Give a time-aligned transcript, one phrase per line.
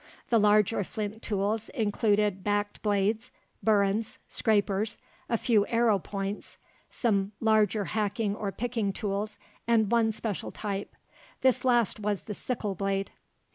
[0.31, 3.31] The larger flint tools included backed blades,
[3.63, 4.97] burins, scrapers,
[5.29, 6.57] a few arrow points,
[6.89, 9.37] some larger hacking or picking tools,
[9.67, 10.95] and one special type.
[11.41, 13.11] This last was the sickle blade.